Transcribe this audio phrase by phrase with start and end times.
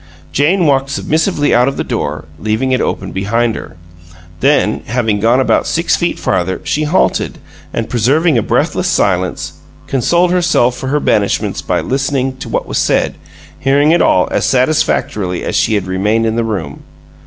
[0.31, 3.77] Jane walked submissively out of the door, leaving it open behind her.
[4.39, 7.37] Then, having gone about six feet farther, she halted
[7.71, 9.53] and, preserving a breathless silence,
[9.85, 13.13] consoled herself for her banishment by listening to what was said,
[13.59, 16.81] hearing it all as satisfactorily as if she had remained in the room.